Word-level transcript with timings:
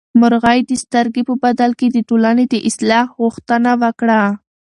مرغۍ 0.21 0.59
د 0.69 0.71
سترګې 0.83 1.21
په 1.29 1.33
بدل 1.43 1.71
کې 1.79 1.87
د 1.91 1.97
ټولنې 2.09 2.45
د 2.49 2.55
اصلاح 2.69 3.05
غوښتنه 3.19 3.71
وکړه. 3.81 4.21